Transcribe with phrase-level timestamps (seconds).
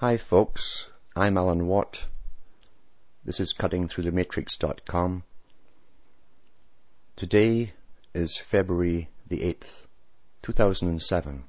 [0.00, 2.06] Hi folks, I'm Alan Watt.
[3.22, 5.24] This is cuttingthroughthematrix.com.
[7.16, 7.74] Today
[8.14, 9.84] is February the 8th,
[10.40, 11.44] 2007.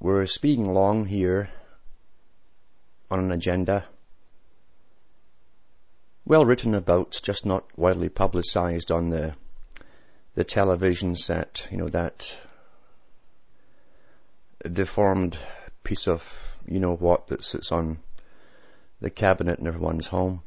[0.00, 1.50] We're speeding along here
[3.10, 3.84] on an agenda
[6.24, 9.34] well written about, just not widely publicized on the
[10.34, 12.26] the television set, you know, that
[14.68, 15.38] deformed
[15.84, 17.98] piece of you know what that sits on
[19.00, 20.42] the cabinet in everyone's home.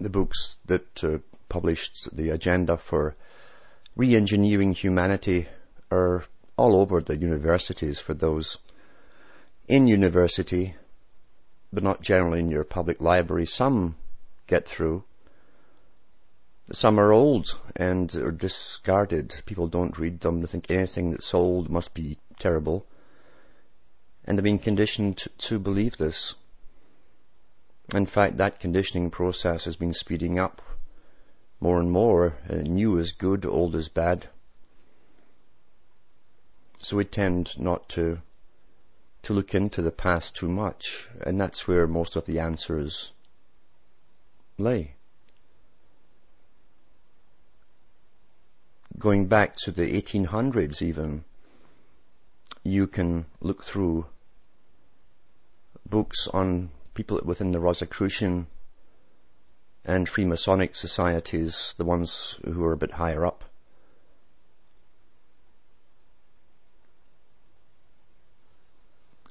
[0.00, 3.16] The books that uh, published the agenda for
[3.96, 5.48] re-engineering humanity
[5.90, 6.24] are
[6.56, 8.58] all over the universities for those
[9.66, 10.74] in university,
[11.72, 13.46] but not generally in your public library.
[13.46, 13.96] Some
[14.46, 15.04] get through.
[16.70, 19.34] Some are old and are discarded.
[19.46, 20.40] People don't read them.
[20.40, 22.84] They think anything that's old must be terrible.
[24.24, 26.34] And they've been conditioned to, believe this.
[27.94, 30.60] In fact, that conditioning process has been speeding up
[31.58, 32.36] more and more.
[32.48, 34.28] Uh, new is good, old is bad.
[36.78, 38.20] So we tend not to
[39.22, 43.10] to look into the past too much, and that's where most of the answers
[44.58, 44.94] lay.
[48.96, 51.24] Going back to the 1800s even,
[52.62, 54.06] you can look through
[55.88, 58.46] books on people within the Rosicrucian
[59.84, 63.44] and Freemasonic societies, the ones who are a bit higher up.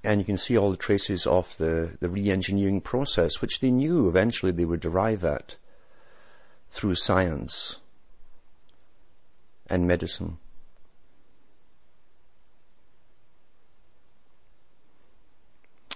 [0.03, 4.07] And you can see all the traces of the, the re-engineering process, which they knew
[4.07, 5.57] eventually they would arrive at
[6.71, 7.79] through science
[9.69, 10.37] and medicine.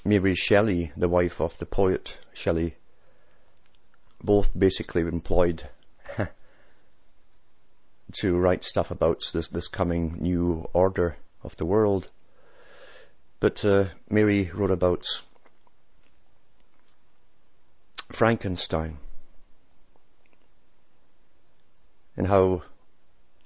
[0.03, 2.75] Mary Shelley, the wife of the poet Shelley,
[4.23, 5.67] both basically employed
[8.13, 12.09] to write stuff about this, this coming new order of the world.
[13.39, 15.05] But uh, Mary wrote about
[18.11, 18.97] Frankenstein
[22.17, 22.63] and how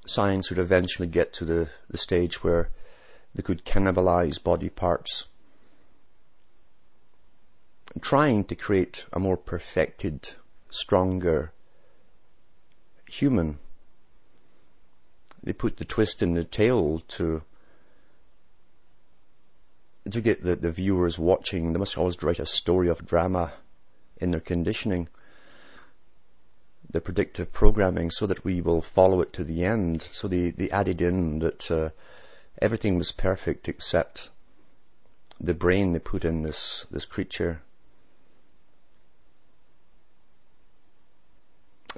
[0.05, 2.69] science would eventually get to the, the stage where
[3.33, 5.25] they could cannibalize body parts,
[8.01, 10.29] trying to create a more perfected,
[10.69, 11.51] stronger
[13.09, 13.59] human.
[15.43, 17.43] They put the twist in the tail to
[20.11, 21.73] to get the, the viewers watching.
[21.73, 23.51] They must always write a story of drama
[24.17, 25.07] in their conditioning
[26.89, 30.01] the predictive programming so that we will follow it to the end.
[30.11, 31.89] So they, they added in that uh,
[32.61, 34.29] everything was perfect except
[35.39, 37.61] the brain they put in this, this creature.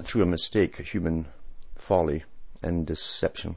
[0.01, 1.27] Through a mistake, a human
[1.75, 2.23] folly
[2.61, 3.55] and deception.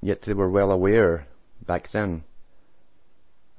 [0.00, 1.26] Yet they were well aware
[1.64, 2.24] back then,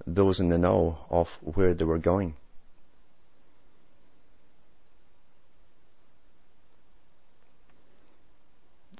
[0.05, 2.35] those in the know, of where they were going.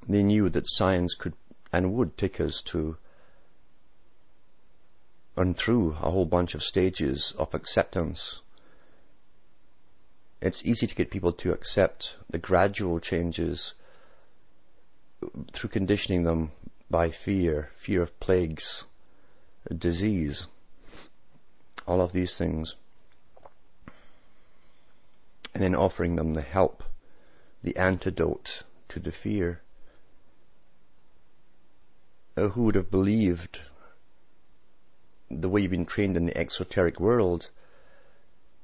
[0.08, 1.34] They knew that science could
[1.72, 2.98] and would take us to
[5.36, 8.40] and through a whole bunch of stages of acceptance.
[10.42, 13.74] It's easy to get people to accept the gradual changes
[15.54, 16.52] through conditioning them
[16.90, 18.86] by fear, fear of plagues,
[19.76, 20.46] disease,
[21.88, 22.76] all of these things.
[25.54, 26.84] And then offering them the help,
[27.64, 29.62] the antidote to the fear.
[32.36, 33.60] Uh, who would have believed
[35.30, 37.50] the way you've been trained in the exoteric world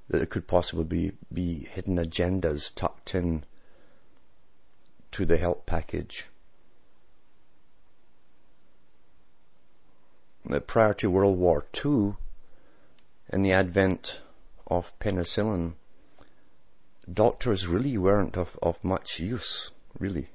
[0.08, 3.44] that there could possibly be, be hidden agendas tucked in
[5.12, 6.26] to the help package.
[10.50, 12.16] Uh, prior to World War II
[13.30, 14.20] and the advent
[14.66, 15.76] of penicillin,
[17.12, 20.30] doctors really weren't of, of much use, really.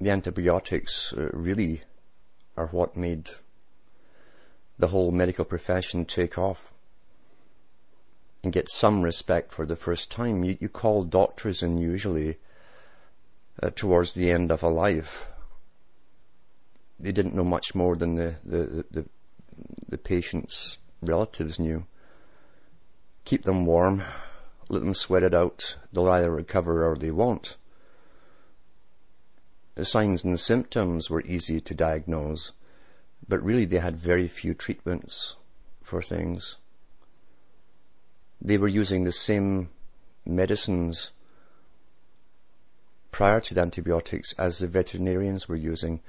[0.00, 1.82] The antibiotics uh, really
[2.56, 3.30] are what made
[4.78, 6.72] the whole medical profession take off
[8.42, 10.44] and get some respect for the first time.
[10.44, 12.38] You, you call doctors in usually
[13.62, 15.26] uh, towards the end of a life.
[17.00, 19.04] They didn't know much more than the, the, the,
[19.88, 21.84] the patient's relatives knew.
[23.24, 24.02] Keep them warm,
[24.68, 25.76] let them sweat it out.
[25.92, 27.56] They'll either recover or they won't.
[29.76, 32.52] The signs and symptoms were easy to diagnose,
[33.28, 35.36] but really they had very few treatments
[35.82, 36.56] for things.
[38.40, 39.68] They were using the same
[40.24, 41.12] medicines
[43.10, 46.00] prior to the antibiotics as the veterinarians were using.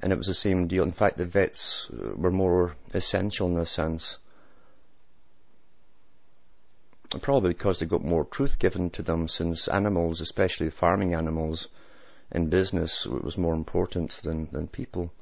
[0.00, 0.82] And it was the same deal.
[0.82, 4.16] In fact, the vets were more essential in a sense.
[7.20, 11.68] Probably because they got more truth given to them since animals, especially farming animals
[12.32, 15.12] in business, it was more important than, than people.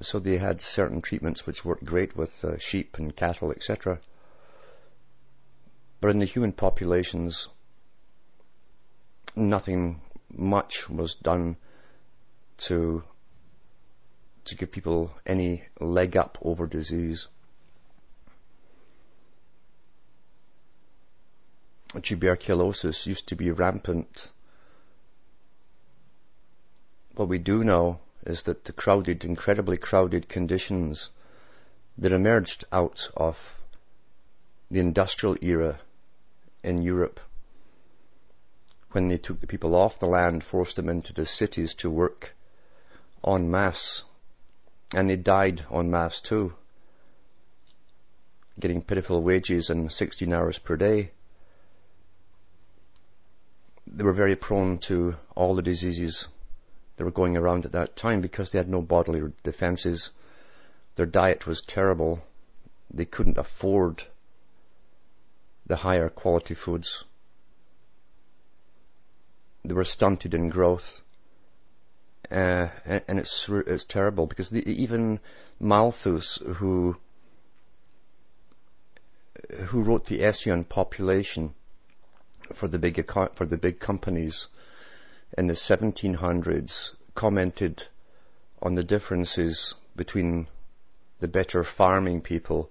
[0.00, 4.00] So they had certain treatments which worked great with uh, sheep and cattle, etc.
[6.00, 7.48] But in the human populations,
[9.36, 10.00] nothing
[10.30, 11.56] much was done
[12.58, 13.02] to
[14.44, 17.28] to give people any leg up over disease.
[22.02, 24.30] Tuberculosis used to be rampant.
[27.14, 31.10] What we do know is that the crowded, incredibly crowded conditions
[31.98, 33.60] that emerged out of
[34.70, 35.78] the industrial era
[36.62, 37.20] in Europe
[38.92, 42.34] when they took the people off the land, forced them into the cities to work
[43.26, 44.04] en masse.
[44.94, 46.54] And they died en masse too,
[48.58, 51.10] getting pitiful wages and 16 hours per day.
[53.86, 56.28] They were very prone to all the diseases
[56.96, 60.10] that were going around at that time because they had no bodily defenses.
[60.94, 62.22] Their diet was terrible.
[62.92, 64.02] They couldn't afford
[65.66, 67.04] the higher quality foods
[69.64, 71.00] they were stunted in growth.
[72.30, 75.20] Uh, and, and, it's it's terrible because the, even
[75.60, 76.96] Malthus, who
[79.66, 81.52] who wrote the essay on population
[82.54, 84.46] for the big for the big companies
[85.36, 87.86] in the 1700s, commented
[88.60, 90.46] on the differences between
[91.20, 92.70] the better farming people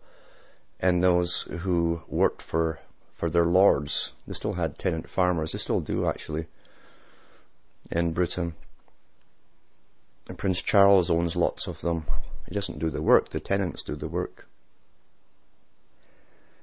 [0.79, 2.79] and those who worked for
[3.13, 4.11] for their lords.
[4.25, 5.51] They still had tenant farmers.
[5.51, 6.47] They still do actually
[7.91, 8.55] in Britain.
[10.27, 12.05] And Prince Charles owns lots of them.
[12.47, 14.47] He doesn't do the work, the tenants do the work.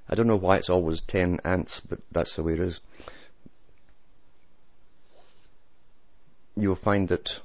[0.09, 2.81] I don't know why it's always ten ants, but that's the way it is.
[6.61, 7.41] You'll find that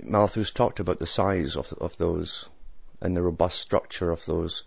[0.00, 2.48] Malthus talked about the size of, of those
[3.00, 4.62] and the robust structure of those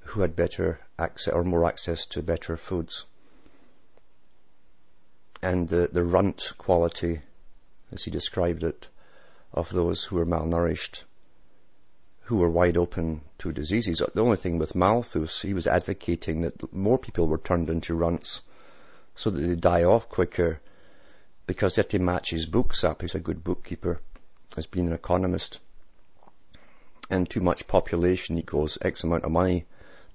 [0.00, 3.06] who had better access or more access to better foods
[5.42, 7.22] and the, the runt quality,
[7.92, 8.88] as he described it,
[9.54, 11.04] of those who were malnourished,
[12.24, 14.02] who were wide open to diseases.
[14.14, 18.42] The only thing with Malthus, he was advocating that more people were turned into runts
[19.14, 20.60] so that they die off quicker
[21.50, 23.02] because they had to match his books up.
[23.02, 24.00] He's a good bookkeeper,
[24.54, 25.58] has been an economist.
[27.10, 29.66] And too much population equals X amount of money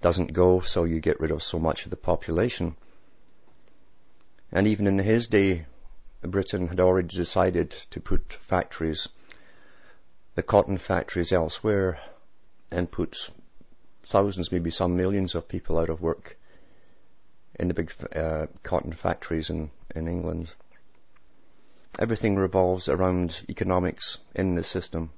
[0.02, 2.78] doesn't go, so you get rid of so much of the population.
[4.50, 5.66] And even in his day,
[6.22, 9.10] Britain had already decided to put factories,
[10.36, 12.00] the cotton factories elsewhere,
[12.72, 13.30] and put
[14.06, 16.38] thousands, maybe some millions of people out of work
[17.60, 20.54] in the big uh, cotton factories in, in England.
[21.98, 25.12] Everything revolves around economics in the system.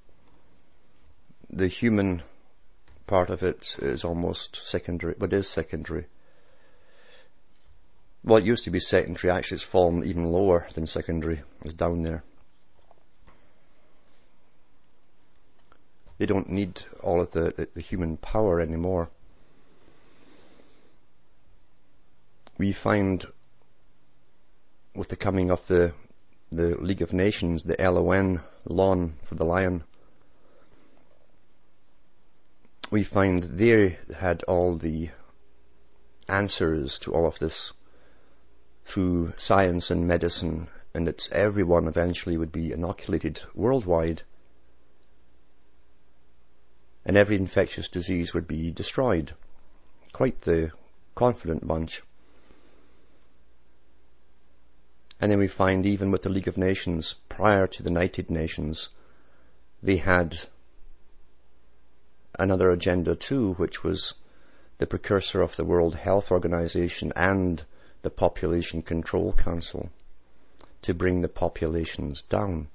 [1.49, 2.21] The human
[3.07, 6.05] part of it is almost secondary, but is secondary.
[8.27, 9.31] It used to be secondary.
[9.31, 11.41] Actually, it's fallen even lower than secondary.
[11.63, 12.23] It's down there.
[16.17, 19.09] They don't need all of the, the, the human power anymore.
[22.57, 23.25] We find
[24.95, 25.93] with the coming of the
[26.51, 29.83] the League of Nations, the LON, LON for the lion,
[32.89, 35.09] we find they had all the
[36.27, 37.73] answers to all of this
[38.85, 44.23] through science and medicine and that everyone eventually would be inoculated worldwide
[47.05, 49.33] and every infectious disease would be destroyed.
[50.11, 50.71] Quite the
[51.15, 52.01] confident bunch.
[55.19, 58.89] And then we find even with the League of Nations, prior to the United Nations,
[59.81, 60.37] they had
[62.37, 64.13] another agenda too, which was
[64.77, 67.63] the precursor of the World Health Organization and
[68.03, 69.89] the Population Control Council
[70.83, 72.67] to bring the populations down.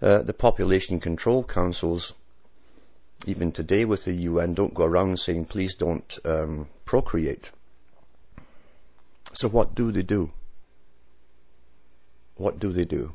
[0.00, 2.12] Uh, the population control councils,
[3.26, 7.50] even today with the UN, don't go around saying, please don't um, procreate.
[9.32, 10.30] So what do they do?
[12.36, 13.14] What do they do?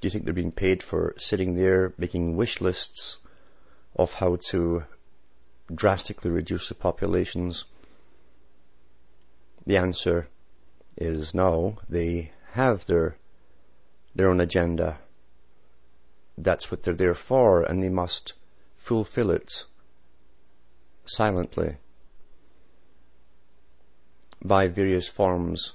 [0.00, 3.18] Do you think they're being paid for sitting there making wish lists
[3.94, 4.84] of how to
[5.72, 7.64] drastically reduce the populations?
[9.64, 10.28] The answer
[10.96, 11.78] is no.
[11.88, 13.16] They have their
[14.14, 14.98] their own agenda.
[16.36, 18.32] That's what they're there for, and they must
[18.74, 19.64] fulfill it
[21.04, 21.76] silently
[24.44, 25.74] by various forms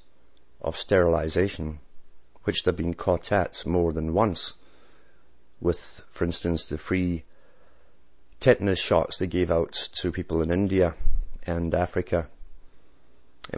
[0.67, 1.79] of sterilization
[2.43, 4.53] which they've been caught at more than once
[5.59, 7.23] with, for instance, the free
[8.39, 10.93] tetanus shots they gave out to people in India
[11.45, 12.27] and Africa,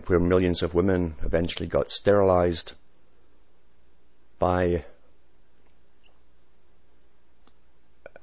[0.05, 2.73] where millions of women eventually got sterilized
[4.37, 4.85] by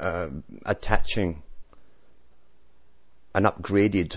[0.00, 0.28] uh,
[0.64, 1.42] attaching
[3.34, 4.16] an upgraded,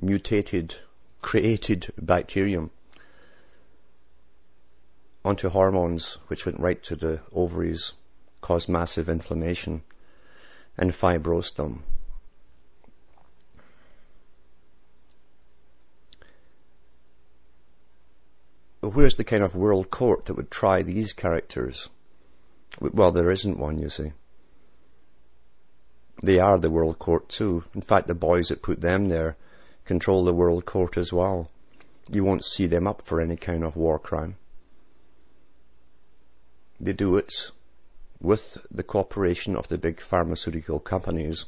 [0.00, 0.74] mutated,
[1.20, 2.70] created bacterium
[5.24, 7.92] onto hormones which went right to the ovaries,
[8.40, 9.82] caused massive inflammation,
[10.78, 11.82] and fibrosed them.
[18.80, 21.88] Where's the kind of world court that would try these characters?
[22.80, 24.12] Well, there isn't one, you see.
[26.22, 27.64] They are the world court too.
[27.74, 29.36] In fact, the boys that put them there
[29.84, 31.50] control the world court as well.
[32.10, 34.36] You won't see them up for any kind of war crime.
[36.80, 37.50] They do it
[38.20, 41.44] with the cooperation of the big pharmaceutical companies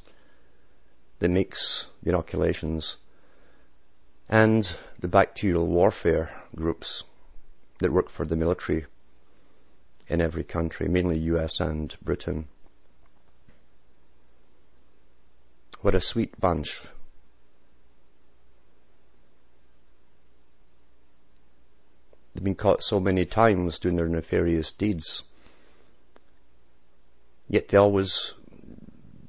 [1.20, 2.96] that makes the inoculations
[4.28, 7.04] and the bacterial warfare groups
[7.78, 8.86] that work for the military
[10.08, 12.46] in every country, mainly US and Britain.
[15.80, 16.82] What a sweet bunch.
[22.34, 25.22] They've been caught so many times doing their nefarious deeds.
[27.48, 28.34] Yet they always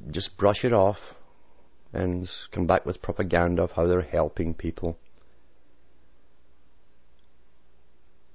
[0.09, 1.17] just brush it off
[1.91, 4.97] and come back with propaganda of how they're helping people.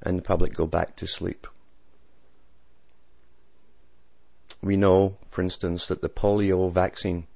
[0.02, 1.46] And the public go back to sleep.
[4.62, 7.26] We know, for instance, that the polio vaccine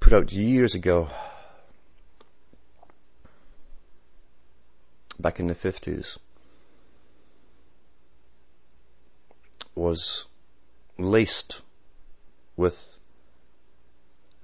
[0.00, 1.10] put out years ago
[5.20, 6.18] back in the 50s
[9.74, 10.26] was
[10.98, 11.60] laced
[12.56, 12.96] with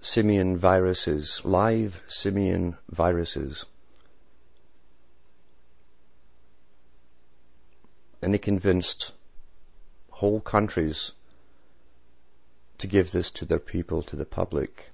[0.00, 3.66] simian viruses, live simian viruses.
[8.22, 9.12] And they convinced
[10.10, 11.12] whole countries
[12.78, 14.86] to give this to their people, to the public.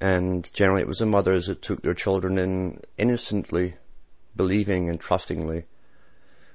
[0.00, 3.74] And generally it was the mothers that took their children in innocently
[4.40, 5.64] believing and trustingly,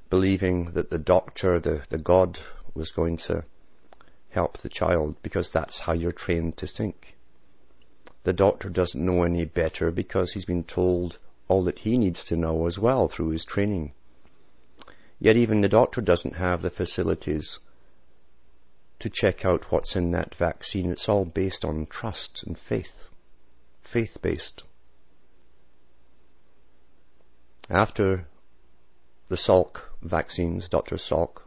[0.09, 2.39] believing that the doctor, the, the God,
[2.73, 3.43] was going to
[4.31, 7.15] help the child because that's how you're trained to think.
[8.23, 12.35] The doctor doesn't know any better because he's been told all that he needs to
[12.35, 13.91] know as well through his training.
[15.19, 17.59] Yet even the doctor doesn't have the facilities
[18.97, 20.89] to check out what's in that vaccine.
[20.89, 23.09] It's all based on trust and faith.
[23.83, 24.63] Faith based.
[27.69, 28.27] After
[29.27, 30.97] the Salk vaccines, Dr.
[30.97, 31.41] Salk,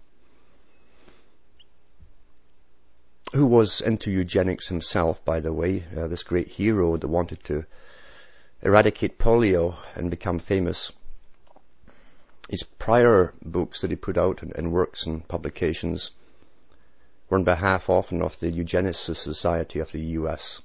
[3.33, 7.65] who was into eugenics himself, by the way, uh, this great hero that wanted to
[8.63, 10.91] eradicate polio and become famous.
[12.49, 16.11] His prior books that he put out and, and works and publications
[17.29, 20.63] were on behalf often of the Eugenicist Society of the US.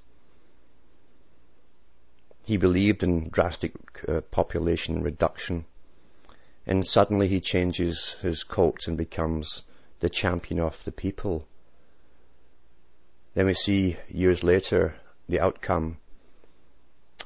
[2.44, 3.72] He believed in drastic
[4.06, 5.64] uh, population reduction.
[6.66, 9.62] And suddenly he changes his coat and becomes
[10.00, 11.46] the champion of the people.
[13.34, 14.94] Then we see years later
[15.28, 15.96] the outcome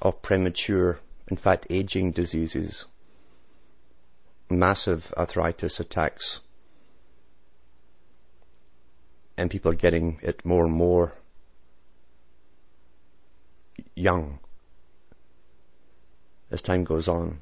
[0.00, 2.86] of premature, in fact aging diseases,
[4.48, 6.40] massive arthritis attacks,
[9.36, 11.12] and people are getting it more and more
[13.94, 14.38] young
[16.50, 17.40] as time goes on.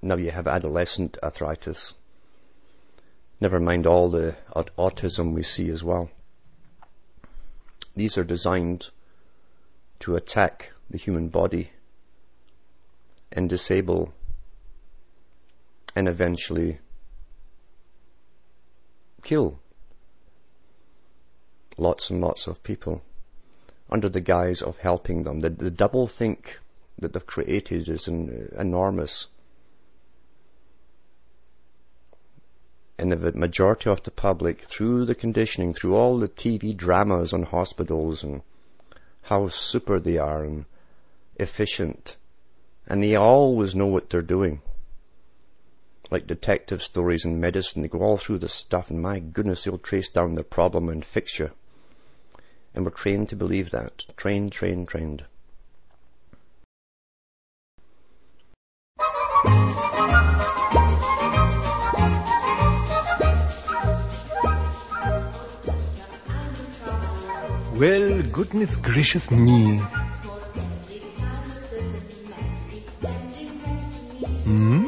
[0.00, 1.94] Now you have adolescent arthritis.
[3.40, 6.10] Never mind all the autism we see as well.
[7.94, 8.88] These are designed
[10.00, 11.70] to attack the human body
[13.32, 14.12] and disable
[15.94, 16.78] and eventually
[19.22, 19.58] kill
[21.76, 23.02] lots and lots of people
[23.90, 25.40] under the guise of helping them.
[25.40, 26.58] The, the double think
[26.98, 29.28] that they've created is an, uh, enormous.
[32.98, 37.44] and the majority of the public, through the conditioning, through all the TV dramas on
[37.44, 38.42] hospitals and
[39.22, 40.64] how super they are and
[41.36, 42.16] efficient,
[42.88, 44.60] and they always know what they're doing.
[46.10, 49.78] Like detective stories in medicine, they go all through the stuff and my goodness, they'll
[49.78, 51.50] trace down the problem and fix you.
[52.74, 54.06] And we're trained to believe that.
[54.16, 55.24] Trained, trained, trained.
[67.78, 69.76] Well, goodness gracious me.
[74.42, 74.87] Hmm?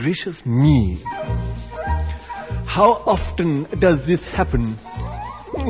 [0.00, 0.98] Gracious me.
[2.66, 4.64] How often does this happen?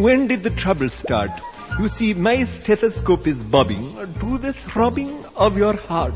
[0.07, 1.31] When did the trouble start?
[1.81, 3.83] You see, my stethoscope is bobbing
[4.21, 6.15] to the throbbing of your heart.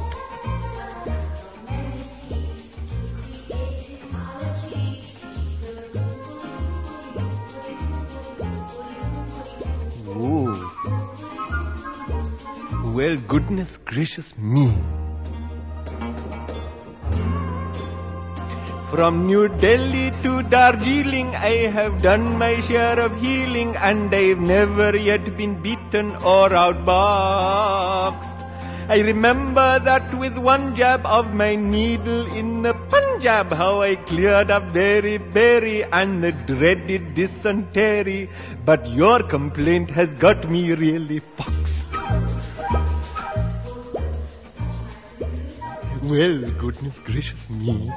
[10.16, 10.54] Oh.
[12.94, 14.72] Well, goodness gracious me.
[18.94, 24.96] From New Delhi to Darjeeling, I have done my share of healing, and I've never
[24.96, 28.38] yet been beaten or outboxed.
[28.88, 34.52] I remember that with one jab of my needle in the Punjab, how I cleared
[34.52, 38.30] up beri-beri and the dreaded dysentery.
[38.64, 41.86] But your complaint has got me really foxed.
[46.00, 47.90] Well, goodness gracious me.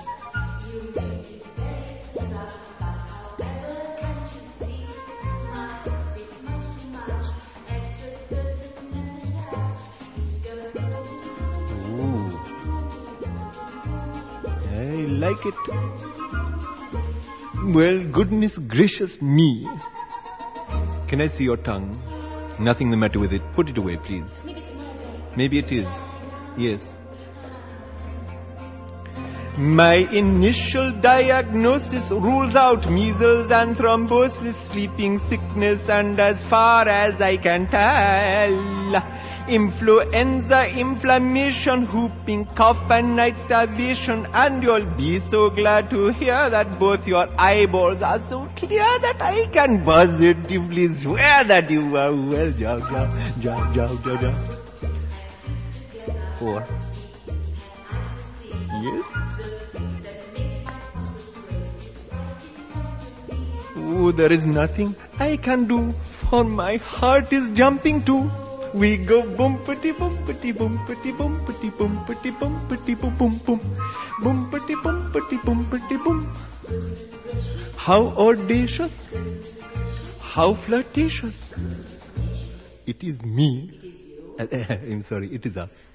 [15.28, 15.56] Like it.
[17.76, 19.68] Well, goodness gracious me.
[21.08, 21.90] Can I see your tongue?
[22.60, 23.42] Nothing the matter with it.
[23.56, 24.44] Put it away, please.
[25.36, 26.04] Maybe it is.
[26.58, 27.00] Yes.
[29.58, 37.38] My initial diagnosis rules out measles and thrombosis, sleeping sickness, and as far as I
[37.38, 39.04] can tell,
[39.50, 44.28] influenza, inflammation, whooping cough, and night starvation.
[44.32, 49.20] And you'll be so glad to hear that both your eyeballs are so clear that
[49.20, 52.52] I can positively swear that you are well.
[52.52, 54.34] Jow, jow, jow, jow, jow, jow.
[56.38, 56.64] Four.
[58.84, 59.27] Yes?
[63.90, 68.30] Oh, there is nothing I can do, for my heart is jumping too.
[68.74, 74.08] We go bumpity bumpity bumpity bumpity bumpity bumpity boom boom boom bumpity bumpity bumpity boom.
[74.20, 76.28] Boom piti boom piti boom piti boom
[77.78, 79.10] How audacious!
[80.20, 81.54] How flirtatious!
[82.86, 83.72] It is me.
[84.40, 85.88] I'm sorry, it is us.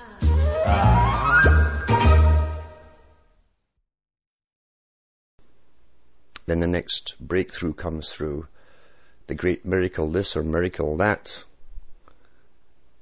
[6.46, 8.46] Then the next breakthrough comes through.
[9.26, 11.42] The great miracle this or miracle that.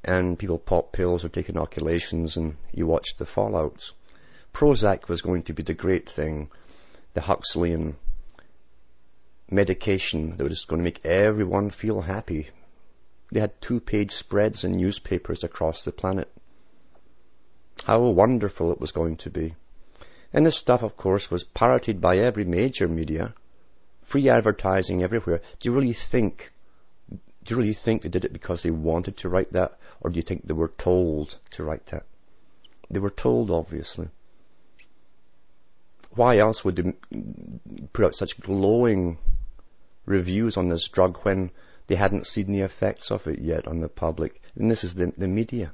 [0.05, 3.93] And people pop pills or take inoculations and you watch the fallouts.
[4.53, 6.51] Prozac was going to be the great thing.
[7.15, 7.97] The Huxleyan
[9.51, 12.49] medication that was going to make everyone feel happy.
[13.33, 16.31] They had two page spreads in newspapers across the planet.
[17.85, 19.55] How wonderful it was going to be.
[20.33, 23.35] And this stuff, of course, was parroted by every major media.
[24.03, 25.41] Free advertising everywhere.
[25.59, 26.53] Do you really think,
[27.11, 29.79] do you really think they did it because they wanted to write that?
[30.01, 32.05] Or do you think they were told to write that?
[32.91, 34.09] They were told, obviously.
[36.11, 36.93] Why else would they
[37.93, 39.19] put out such glowing
[40.07, 41.51] reviews on this drug when
[41.87, 44.41] they hadn't seen the effects of it yet on the public?
[44.57, 45.73] And this is the, the media.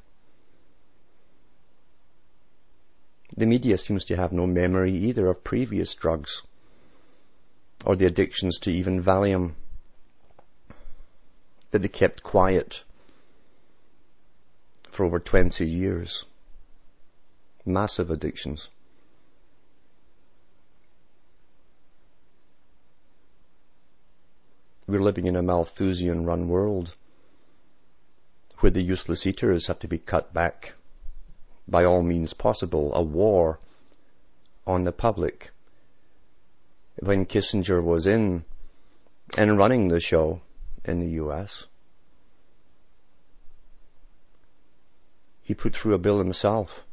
[3.35, 6.43] The media seems to have no memory either of previous drugs
[7.85, 9.55] or the addictions to even Valium
[11.73, 12.85] that they kept quiet
[14.91, 16.25] for over 20 years.
[17.65, 18.69] Massive addictions.
[24.87, 26.95] We're living in a Malthusian run world
[28.61, 30.76] where the useless eaters have to be cut back
[31.69, 33.59] by all means possible, a war
[34.67, 35.51] on the public.
[36.99, 38.45] When Kissinger was in
[39.37, 40.41] and running the show
[40.85, 41.67] in the US.
[45.43, 46.85] He put through a bill himself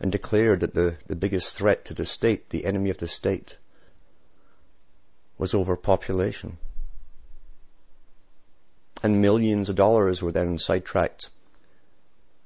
[0.00, 3.56] and declared that the, the biggest threat to the state, the enemy of the state,
[5.38, 6.58] was overpopulation.
[9.02, 11.28] And millions of dollars were then sidetracked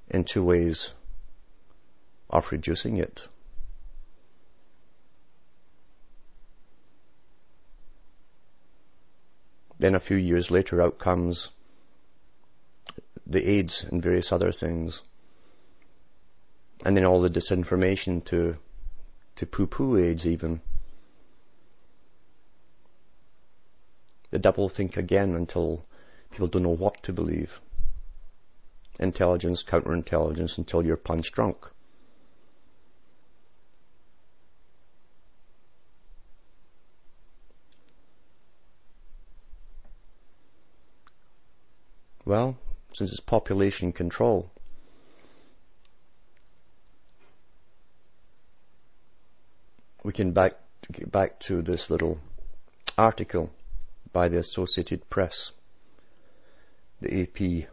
[0.09, 0.93] into ways
[2.31, 3.27] of reducing it.
[9.79, 11.51] Then a few years later out comes
[13.27, 15.03] the AIDS and various other things.
[16.85, 18.57] And then all the disinformation to,
[19.37, 20.61] to poo-poo AIDS even.
[24.31, 25.85] The double think again until
[26.31, 27.61] people don't know what to believe.
[28.99, 31.67] Intelligence, counterintelligence until you're punch drunk.
[42.25, 42.57] Well,
[42.93, 44.51] since it's population control,
[50.03, 50.55] we can back
[50.91, 52.19] get back to this little
[52.99, 53.51] article
[54.13, 55.53] by the Associated Press,
[57.01, 57.69] the AP.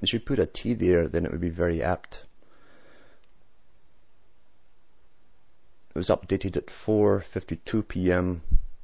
[0.00, 2.24] They should put a T there, then it would be very apt.
[5.90, 8.42] It was updated at 4:52 p.m.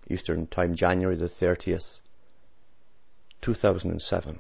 [0.09, 2.01] Eastern Time, January the 30th.
[3.41, 4.39] 2007.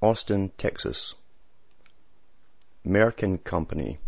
[0.00, 1.14] Austin, Texas.
[2.84, 3.98] Merck and Company.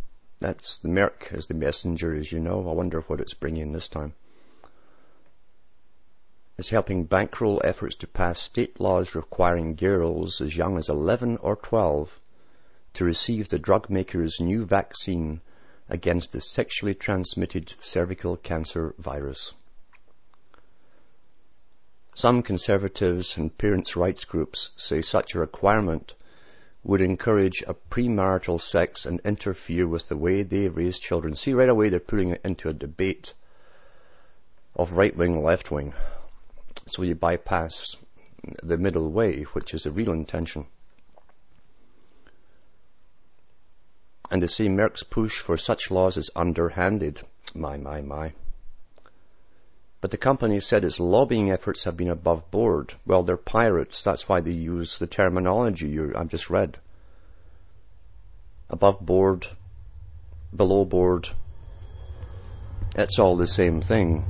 [0.41, 2.69] That's the Merck as the messenger, as you know.
[2.69, 4.15] I wonder what it's bringing this time.
[6.59, 11.55] Is helping bankroll efforts to pass state laws requiring girls as young as 11 or
[11.55, 12.19] 12
[12.95, 15.41] to receive the drug maker's new vaccine
[15.89, 19.53] against the sexually transmitted cervical cancer virus.
[22.17, 26.13] Some conservatives and parents' rights groups say such a requirement
[26.83, 31.37] would encourage a premarital sex and interfere with the way they raise children.
[31.37, 33.33] See, right away they're putting it into a debate
[34.75, 35.95] of right wing, left wing.
[36.89, 37.97] So you bypass
[38.63, 40.67] the middle way, which is the real intention.
[44.31, 47.21] And they say Merck's push for such laws is underhanded.
[47.55, 48.33] My, my, my.
[50.01, 52.95] But the company said its lobbying efforts have been above board.
[53.05, 54.05] Well, they're pirates.
[54.05, 56.79] That's why they use the terminology you, I've just read.
[58.71, 59.47] Above board,
[60.55, 61.29] below board.
[62.95, 64.25] It's all the same thing.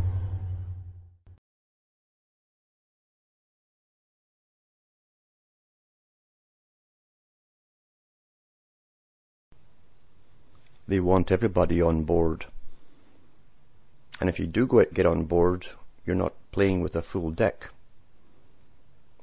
[10.89, 12.47] They want everybody on board.
[14.21, 15.67] And if you do go get on board,
[16.07, 17.69] you're not playing with a full deck,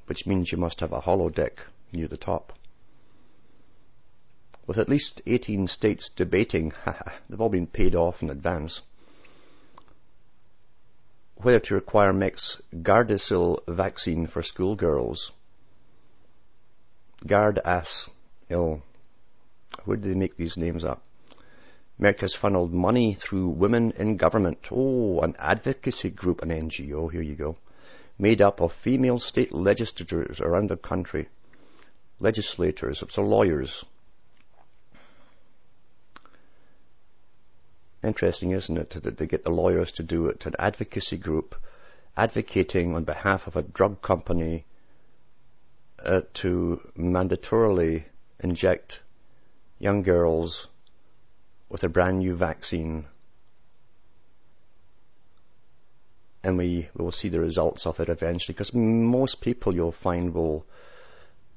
[0.06, 2.54] which means you must have a hollow deck near the top.
[4.68, 6.72] With at least 18 states debating,
[7.30, 8.84] they've all been paid off in advance,
[11.38, 15.32] whether to require Merck's Gardasil vaccine for schoolgirls.
[17.26, 18.82] Gardasil.
[19.86, 21.02] Where do they make these names up?
[22.00, 24.68] Merck has funneled money through Women in Government.
[24.70, 27.56] Oh, an advocacy group, an NGO, here you go.
[28.18, 31.30] Made up of female state legislators around the country.
[32.20, 33.86] Legislators, so lawyers.
[38.04, 40.46] Interesting, isn't it, that they get the lawyers to do it.
[40.46, 41.56] An advocacy group
[42.18, 44.66] advocating on behalf of a drug company
[46.04, 48.04] uh, to mandatorily
[48.40, 49.02] inject
[49.80, 50.68] young girls
[51.76, 53.04] with a brand new vaccine.
[56.42, 60.66] And we will see the results of it eventually because most people you'll find will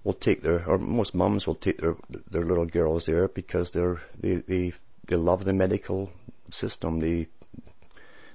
[0.02, 1.94] will take their or most mums will take their
[2.33, 4.72] their little girls there because they're they they
[5.07, 6.11] they love the medical
[6.50, 6.98] system.
[6.98, 7.28] They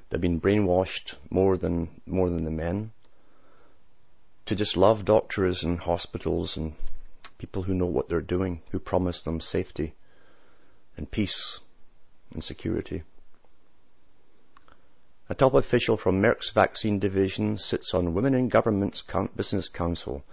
[0.09, 2.93] they've been brainwashed more than more than the men
[4.45, 6.75] to just love doctors and hospitals and
[7.39, 9.93] people who know what they're doing, who promise them safety
[10.95, 11.59] and peace
[12.33, 13.03] and security.
[15.29, 19.03] A top official from Merck's vaccine division sits on Women in Government's
[19.35, 20.23] Business Council.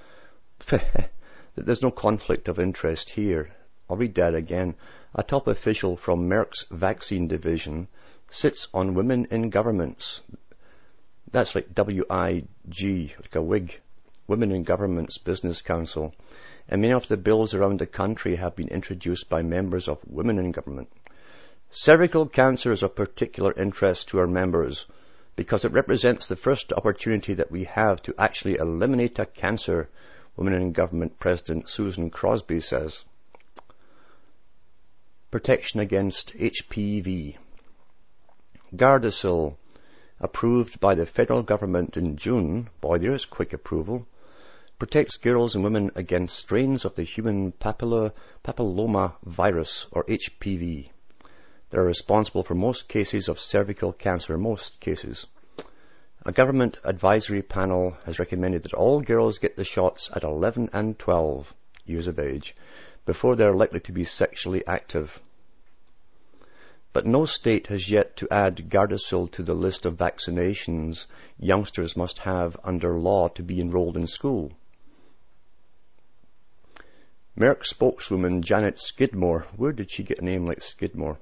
[1.54, 3.50] There's no conflict of interest here.
[3.88, 4.74] I'll read that again.
[5.14, 7.88] A top official from Merck's vaccine division
[8.30, 10.22] sits on Women in Government's.
[11.30, 13.80] That's like W-I-G, like a wig.
[14.26, 16.14] Women in Government's Business Council.
[16.68, 20.38] And many of the bills around the country have been introduced by members of Women
[20.38, 20.88] in Government.
[21.72, 24.86] Cervical cancer is of particular interest to our members
[25.36, 29.88] because it represents the first opportunity that we have to actually eliminate a cancer,
[30.34, 33.04] Women in Government President Susan Crosby says.
[35.30, 37.36] Protection against HPV.
[38.74, 39.56] Gardasil,
[40.18, 44.08] approved by the federal government in June, boy, there is quick approval,
[44.80, 50.90] protects girls and women against strains of the human papilloma virus, or HPV.
[51.70, 55.26] They're responsible for most cases of cervical cancer, most cases.
[56.26, 60.98] A government advisory panel has recommended that all girls get the shots at 11 and
[60.98, 61.54] 12
[61.86, 62.56] years of age
[63.06, 65.22] before they're likely to be sexually active.
[66.92, 71.06] But no state has yet to add Gardasil to the list of vaccinations
[71.38, 74.50] youngsters must have under law to be enrolled in school.
[77.38, 81.18] Merck spokeswoman Janet Skidmore, where did she get a name like Skidmore?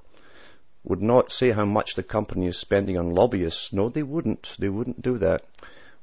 [0.88, 3.74] Would not say how much the company is spending on lobbyists.
[3.74, 4.54] No, they wouldn't.
[4.58, 5.44] They wouldn't do that.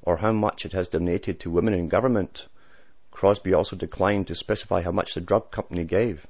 [0.04, 2.48] Or how much it has donated to women in government.
[3.10, 6.28] Crosby also declined to specify how much the drug company gave.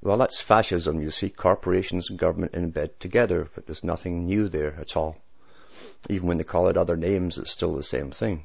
[0.00, 1.00] Well, that's fascism.
[1.00, 5.16] You see corporations and government in bed together, but there's nothing new there at all.
[6.08, 8.44] Even when they call it other names, it's still the same thing.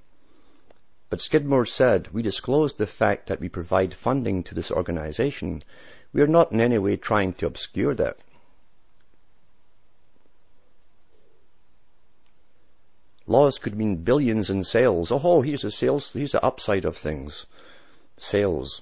[1.12, 5.62] But Skidmore said, we disclosed the fact that we provide funding to this organization
[6.14, 8.18] we are not in any way trying to obscure that.
[13.26, 15.12] Laws could mean billions in sales.
[15.12, 17.46] Oh, here's a sales, here's the upside of things.
[18.18, 18.82] Sales.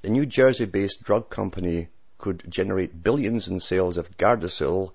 [0.00, 1.88] The New Jersey-based drug company
[2.18, 4.92] could generate billions in sales of Gardasil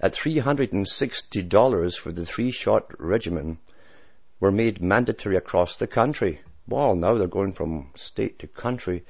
[0.00, 3.58] at $360 for the three-shot regimen
[4.40, 6.40] were made mandatory across the country.
[6.66, 9.04] Well, now they're going from state to country.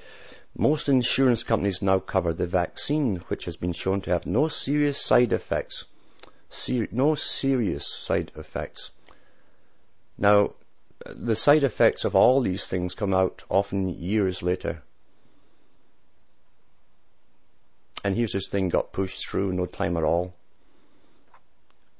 [0.57, 4.99] Most insurance companies now cover the vaccine, which has been shown to have no serious
[5.01, 5.85] side effects.
[6.49, 8.91] Ser- no serious side effects.
[10.17, 10.55] Now,
[11.05, 14.83] the side effects of all these things come out often years later.
[18.05, 20.35] And here's this thing got pushed through, no time at all.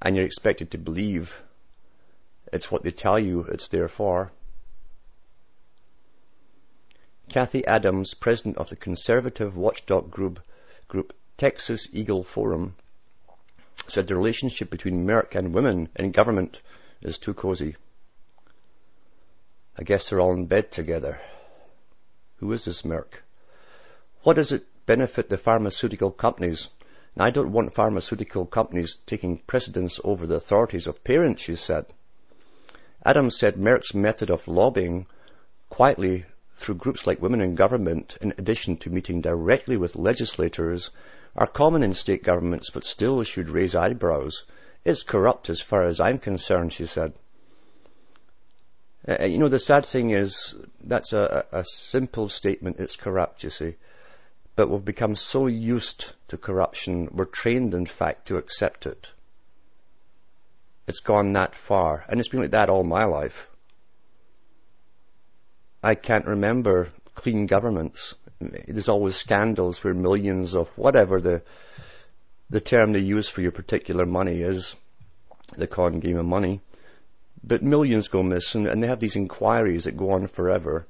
[0.01, 1.43] And you're expected to believe
[2.53, 4.31] it's what they tell you it's there for.
[7.35, 10.39] Kathy Adams, president of the conservative watchdog group,
[10.87, 12.77] group Texas Eagle Forum,
[13.89, 16.61] said the relationship between Merck and women in government
[17.03, 17.75] is too cozy.
[19.77, 21.21] I guess they're all in bed together.
[22.37, 23.25] Who is this Merck?
[24.23, 26.69] What does it benefit the pharmaceutical companies?
[27.17, 31.87] Now, I don't want pharmaceutical companies taking precedence over the authorities of parents, she said.
[33.05, 35.07] Adams said Merck's method of lobbying
[35.69, 40.91] quietly through groups like Women in Government, in addition to meeting directly with legislators,
[41.37, 44.45] are common in state governments but still should raise eyebrows.
[44.85, 47.13] It's corrupt as far as I'm concerned, she said.
[49.07, 52.79] Uh, you know, the sad thing is that's a, a simple statement.
[52.79, 53.77] It's corrupt, you see.
[54.57, 59.11] But we've become so used to corruption, we're trained, in fact, to accept it.
[60.87, 62.05] It's gone that far.
[62.09, 63.49] And it's been like that all my life.
[65.85, 68.15] I can't remember clean governments.
[68.41, 71.43] There's always scandals where millions of whatever the
[72.49, 74.77] the term they use for your particular money is,
[75.59, 76.63] the con game of money.
[77.43, 80.87] But millions go missing, and they have these inquiries that go on forever.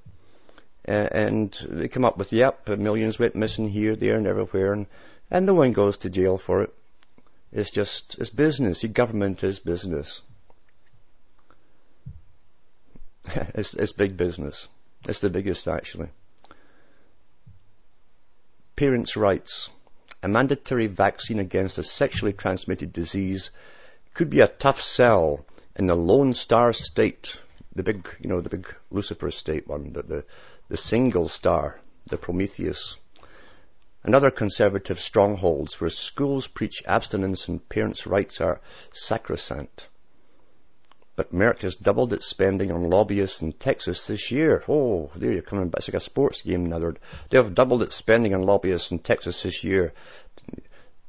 [0.85, 4.87] And they come up with, yep, millions went missing here, there, and everywhere, and,
[5.29, 6.75] and no one goes to jail for it.
[7.51, 8.85] It's just, it's business.
[8.85, 10.23] Your government is business.
[13.35, 14.69] it's, it's big business.
[15.07, 16.09] It's the biggest actually.
[18.77, 19.71] Parents' rights.
[20.23, 23.51] A mandatory vaccine against a sexually transmitted disease
[24.15, 25.45] could be a tough sell
[25.77, 27.39] in the Lone Star State,
[27.75, 30.25] the big, you know, the big Lucifer State one, the, the,
[30.69, 32.97] the single star, the Prometheus.
[34.03, 38.61] And other conservative strongholds where schools preach abstinence and parents' rights are
[38.93, 39.89] sacrosanct.
[41.17, 44.65] But Merck has doubled its spending on lobbyists in Texas this year.
[44.69, 45.79] Oh, there you're coming back.
[45.79, 46.81] It's like a sports game now.
[47.31, 49.93] They have doubled its spending on lobbyists in Texas this year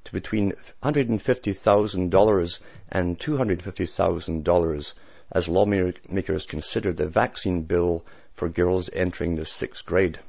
[0.04, 4.94] to between $150,000 and $250,000
[5.32, 10.20] as lawmakers consider the vaccine bill for girls entering the sixth grade.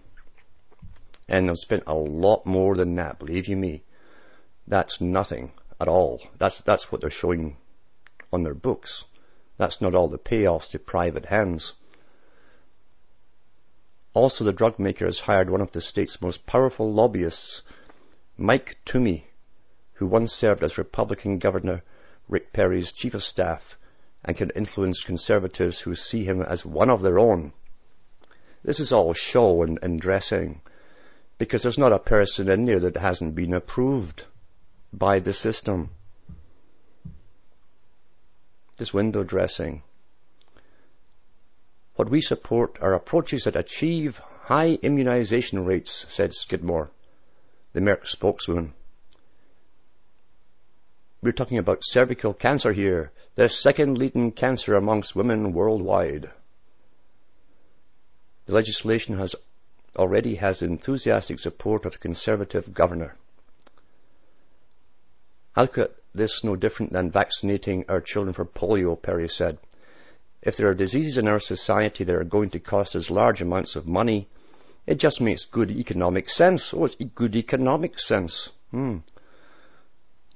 [1.28, 3.82] And they've spent a lot more than that, believe you me.
[4.66, 6.22] That's nothing at all.
[6.38, 7.58] That's, that's what they're showing
[8.32, 9.04] on their books.
[9.56, 11.74] That's not all the payoffs to private hands.
[14.12, 17.62] Also, the drug maker has hired one of the state's most powerful lobbyists
[18.38, 19.26] Mike Toomey,
[19.94, 21.82] who once served as Republican Governor
[22.28, 23.78] Rick Perry's chief of staff
[24.24, 27.52] and can influence conservatives who see him as one of their own.
[28.62, 30.60] This is all show and, and dressing
[31.38, 34.24] because there's not a person in there that hasn't been approved
[34.92, 35.90] by the system.
[38.76, 39.82] This window dressing.
[41.94, 46.90] What we support are approaches that achieve high immunization rates, said Skidmore,
[47.72, 48.74] the Merck spokeswoman.
[51.22, 56.30] We're talking about cervical cancer here, the second leading cancer amongst women worldwide.
[58.44, 59.34] The legislation has
[59.96, 63.16] already has enthusiastic support of the Conservative governor.
[66.16, 69.58] This is no different than vaccinating our children for polio, Perry said.
[70.42, 73.76] If there are diseases in our society that are going to cost us large amounts
[73.76, 74.28] of money,
[74.86, 76.72] it just makes good economic sense.
[76.72, 78.50] Oh, it's good economic sense.
[78.70, 78.98] Hmm.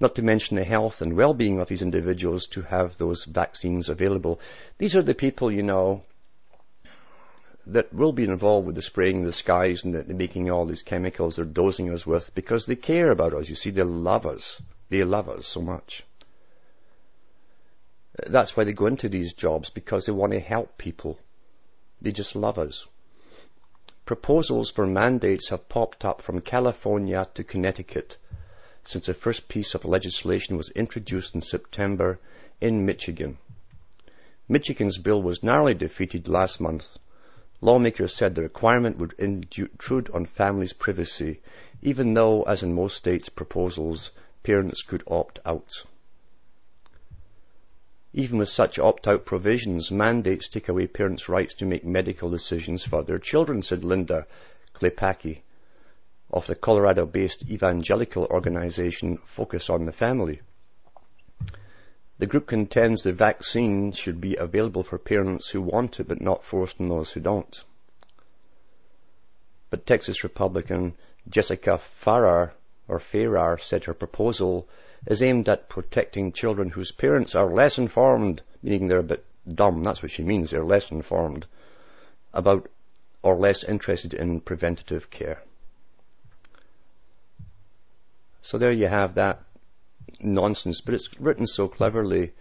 [0.00, 4.40] Not to mention the health and well-being of these individuals to have those vaccines available.
[4.78, 6.02] These are the people, you know,
[7.66, 10.82] that will be involved with the spraying the skies and the, the making all these
[10.82, 13.48] chemicals they're dosing us with because they care about us.
[13.48, 14.60] You see, they love us.
[14.90, 16.04] They love us so much.
[18.26, 21.18] That's why they go into these jobs because they want to help people.
[22.02, 22.86] They just love us.
[24.04, 28.18] Proposals for mandates have popped up from California to Connecticut
[28.84, 32.18] since the first piece of legislation was introduced in September
[32.60, 33.38] in Michigan.
[34.48, 36.98] Michigan's bill was narrowly defeated last month
[37.62, 41.42] Lawmakers said the requirement would intrude on families' privacy,
[41.82, 45.84] even though, as in most states' proposals, parents could opt out.
[48.12, 53.04] Even with such opt-out provisions, mandates take away parents' rights to make medical decisions for
[53.04, 54.26] their children, said Linda
[54.74, 55.42] Klepacki
[56.32, 60.40] of the Colorado-based evangelical organization Focus on the Family.
[62.18, 66.44] The group contends the vaccine should be available for parents who want it but not
[66.44, 67.64] forced on those who don't.
[69.70, 70.94] But Texas Republican
[71.28, 72.54] Jessica Farrar,
[72.90, 74.68] or Farrar, said her proposal
[75.06, 79.82] is aimed at protecting children whose parents are less informed, meaning they're a bit dumb,
[79.84, 81.46] that's what she means, they're less informed
[82.34, 82.68] about
[83.22, 85.42] or less interested in preventative care.
[88.42, 89.42] So there you have that
[90.20, 92.32] nonsense, but it's written so cleverly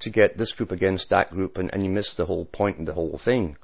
[0.00, 2.86] to get this group against that group, and, and you miss the whole point and
[2.86, 3.56] the whole thing.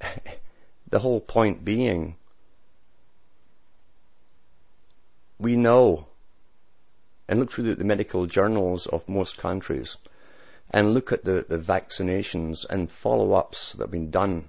[0.90, 2.16] the whole point being,
[5.38, 6.06] we know,
[7.28, 9.96] and look through the, the medical journals of most countries,
[10.70, 14.48] and look at the, the vaccinations and follow-ups that have been done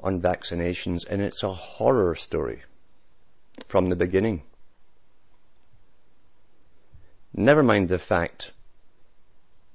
[0.00, 2.62] on vaccinations, and it's a horror story
[3.68, 4.42] from the beginning.
[7.32, 8.52] Never mind the fact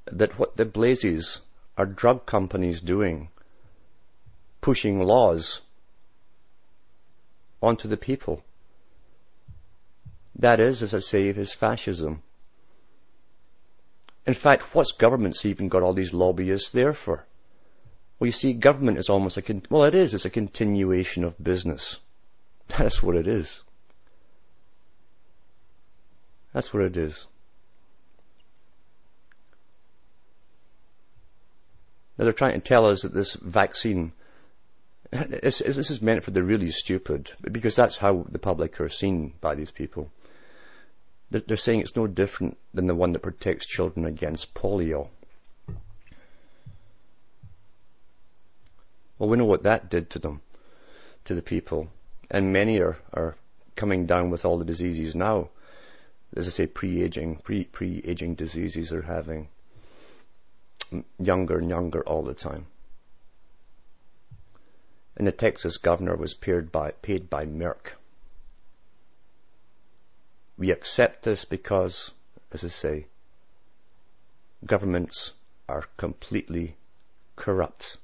[0.05, 1.41] that what the blazes
[1.77, 3.29] are drug companies doing,
[4.61, 5.61] pushing laws
[7.61, 8.43] onto the people.
[10.39, 12.23] That is, as I say, is fascism.
[14.25, 17.25] In fact, what's governments even got all these lobbyists there for?
[18.17, 21.41] Well, you see, government is almost a, con- well, it is, it's a continuation of
[21.41, 21.99] business.
[22.67, 23.63] That's what it is.
[26.53, 27.27] That's what it is.
[32.17, 34.13] Now they're trying to tell us that this vaccine,
[35.11, 39.55] this is meant for the really stupid, because that's how the public are seen by
[39.55, 40.11] these people.
[41.31, 45.09] They're saying it's no different than the one that protects children against polio.
[49.19, 50.41] Well, we know what that did to them,
[51.25, 51.89] to the people.
[52.31, 53.35] And many are, are
[53.75, 55.49] coming down with all the diseases now.
[56.35, 59.49] As I say, pre-aging, pre, pre-aging diseases they're having
[61.19, 62.65] younger and younger all the time.
[65.15, 67.93] And the Texas governor was paid by, paid by Merck.
[70.59, 72.11] We accept this because,
[72.51, 73.07] as I say,
[74.65, 75.31] governments
[75.67, 76.75] are completely
[77.35, 77.97] corrupt.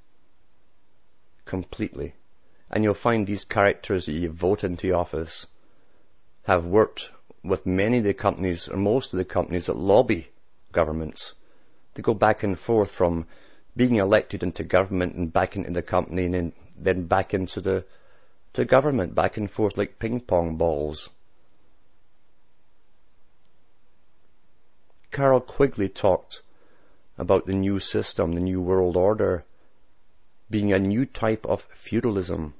[1.45, 2.15] Completely.
[2.71, 5.45] And you'll find these characters that you vote into office
[6.43, 7.09] have worked
[7.43, 10.29] with many of the companies, or most of the companies that lobby
[10.71, 11.33] governments
[11.95, 13.25] they go back and forth from
[13.75, 17.85] being elected into government and back into the company and then, back into the
[18.53, 21.09] to government, back and forth like ping pong balls.
[25.15, 26.41] Carroll Quigley talked
[27.17, 29.45] about the new system, the new world order,
[30.49, 32.53] being a new type of feudalism,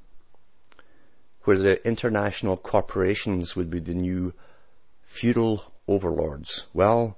[1.43, 4.31] where the international corporations would be the new
[5.03, 6.65] feudal overlords.
[6.73, 7.17] Well,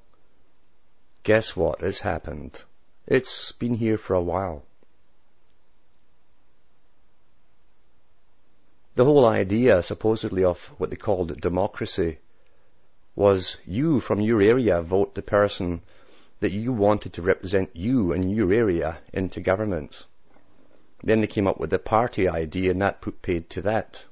[1.22, 2.60] guess what has happened?
[3.06, 4.64] It's been here for a while.
[8.96, 12.18] The whole idea, supposedly, of what they called democracy
[13.18, 15.82] was you from your area vote the person
[16.40, 20.06] that you wanted to represent you and your area into government.
[21.02, 24.06] Then they came up with the party idea and that put paid to that.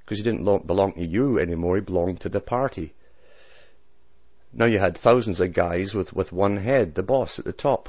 [0.00, 2.92] Because he didn't belong to you anymore, he belonged to the party.
[4.52, 7.88] Now you had thousands of guys with, with one head, the boss at the top.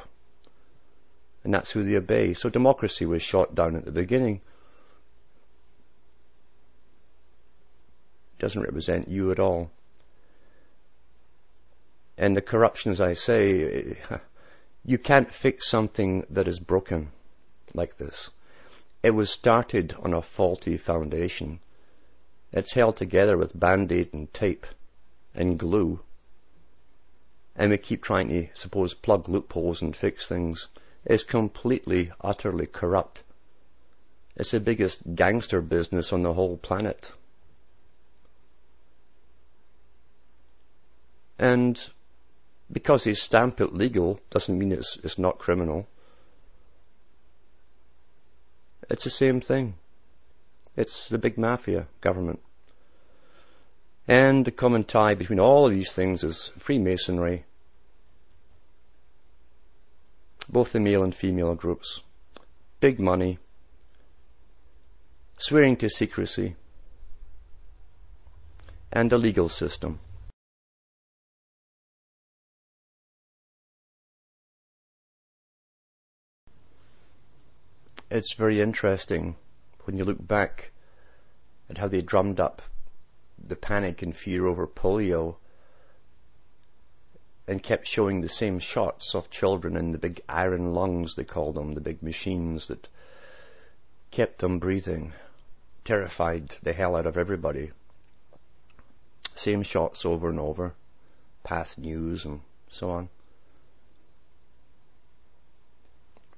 [1.44, 2.34] And that's who they obey.
[2.36, 4.40] So democracy was shot down at the beginning.
[8.40, 9.70] It doesn't represent you at all.
[12.18, 13.98] And the corruption, as I say,
[14.86, 17.12] you can't fix something that is broken
[17.74, 18.30] like this.
[19.02, 21.60] It was started on a faulty foundation.
[22.52, 24.68] It's held together with band-aid and tape
[25.34, 26.00] and glue.
[27.56, 30.68] And we keep trying to, suppose, plug loopholes and fix things.
[31.06, 33.24] It's completely, utterly corrupt.
[34.36, 37.12] It's the biggest gangster business on the whole planet.
[41.38, 41.78] And
[42.74, 45.88] because they stamp it legal doesn't mean it's, it's not criminal.
[48.90, 49.76] It's the same thing.
[50.76, 52.40] It's the big mafia government.
[54.08, 57.46] And the common tie between all of these things is Freemasonry.
[60.50, 62.02] Both the male and female groups.
[62.80, 63.38] Big money.
[65.38, 66.56] Swearing to secrecy.
[68.92, 70.00] And a legal system.
[78.14, 79.36] It's very interesting
[79.86, 80.70] when you look back
[81.68, 82.62] at how they drummed up
[83.48, 85.36] the panic and fear over polio
[87.48, 91.56] and kept showing the same shots of children in the big iron lungs, they called
[91.56, 92.88] them, the big machines that
[94.12, 95.12] kept them breathing,
[95.84, 97.72] terrified the hell out of everybody.
[99.36, 100.76] Same shots over and over,
[101.44, 103.10] past news and so on.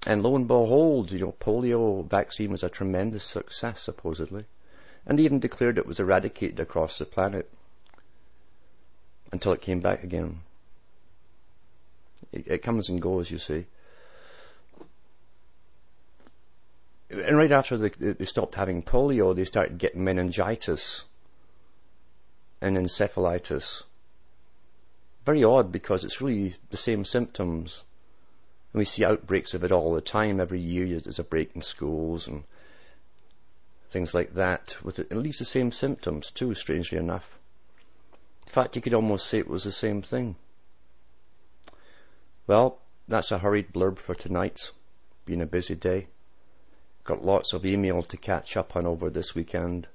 [0.05, 4.45] And lo and behold, you know, polio vaccine was a tremendous success, supposedly.
[5.05, 7.49] And they even declared it was eradicated across the planet
[9.31, 10.41] until it came back again.
[12.31, 13.65] It, it comes and goes, you see.
[17.09, 21.03] And right after they, they stopped having polio, they started getting meningitis
[22.61, 23.83] and encephalitis.
[25.25, 27.83] Very odd because it's really the same symptoms
[28.75, 30.41] and we see outbreaks of it all the time.
[30.41, 32.43] Every year there's a break in schools and
[33.87, 37.39] things like that with at least the same symptoms too, strangely enough.
[38.45, 40.35] In fact, you could almost say it was the same thing.
[42.47, 44.71] Well, that's a hurried blurb for tonight.
[45.23, 46.07] Been a busy day.
[47.05, 49.87] Got lots of email to catch up on over this weekend.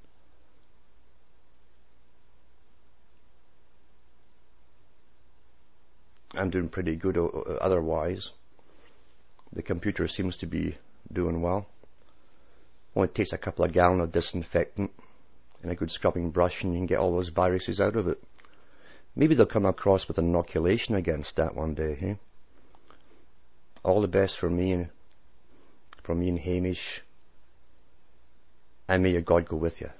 [6.34, 8.32] I'm doing pretty good otherwise.
[9.52, 10.76] The computer seems to be
[11.12, 11.66] doing well.
[12.94, 14.92] Only takes a couple of gallon of disinfectant
[15.62, 18.22] and a good scrubbing brush and you can get all those viruses out of it.
[19.16, 22.14] Maybe they'll come across with inoculation against that one day, eh?
[23.82, 24.88] All the best for me and
[26.02, 27.02] for me and Hamish.
[28.88, 29.90] And may your God go with you.